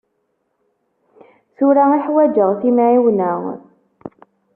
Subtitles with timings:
[1.55, 3.31] Tura i ḥwaǧeɣ timεiwna.